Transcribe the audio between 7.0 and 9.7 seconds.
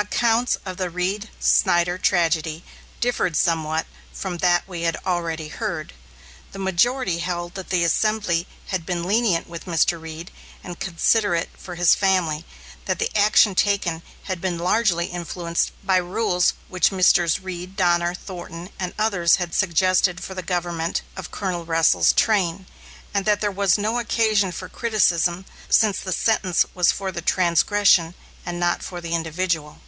held that the assembly had been lenient with